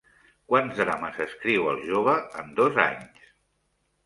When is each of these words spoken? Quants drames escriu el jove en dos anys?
Quants 0.53 0.79
drames 0.79 1.19
escriu 1.25 1.67
el 1.73 1.83
jove 1.91 2.17
en 2.41 2.51
dos 2.63 2.81
anys? 2.87 3.31